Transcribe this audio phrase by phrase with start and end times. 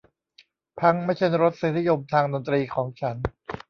[0.79, 3.17] พั้งค์ไม่ใช่รสนิยมทางดนตรีของฉัน